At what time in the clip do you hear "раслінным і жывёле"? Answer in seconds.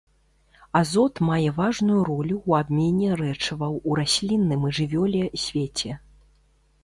3.99-5.21